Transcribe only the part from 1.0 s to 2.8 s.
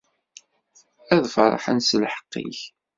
Ad ferrḥen s lḥeqq-ik.